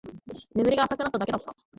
[0.55, 1.55] 眠りが浅くなっただけだった